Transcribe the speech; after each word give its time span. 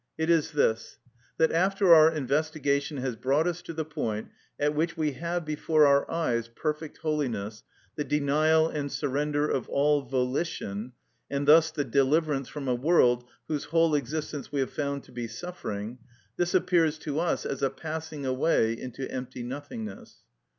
It 0.17 0.31
is 0.31 0.53
this, 0.53 0.97
that 1.37 1.51
after 1.51 1.93
our 1.93 2.11
investigation 2.11 2.97
has 2.97 3.15
brought 3.15 3.45
us 3.45 3.61
to 3.61 3.71
the 3.71 3.85
point 3.85 4.29
at 4.59 4.73
which 4.73 4.97
we 4.97 5.11
have 5.11 5.45
before 5.45 5.85
our 5.85 6.09
eyes 6.09 6.47
perfect 6.47 6.97
holiness, 6.97 7.63
the 7.97 8.03
denial 8.03 8.67
and 8.67 8.91
surrender 8.91 9.47
of 9.47 9.69
all 9.69 10.01
volition, 10.01 10.93
and 11.29 11.47
thus 11.47 11.69
the 11.69 11.83
deliverance 11.83 12.47
from 12.49 12.67
a 12.67 12.73
world 12.73 13.25
whose 13.47 13.65
whole 13.65 13.93
existence 13.93 14.51
we 14.51 14.59
have 14.61 14.73
found 14.73 15.03
to 15.03 15.11
be 15.11 15.27
suffering, 15.27 15.99
this 16.35 16.55
appears 16.55 16.97
to 16.97 17.19
us 17.19 17.45
as 17.45 17.61
a 17.61 17.69
passing 17.69 18.25
away 18.25 18.73
into 18.73 19.07
empty 19.11 19.43
nothingness. 19.43 20.23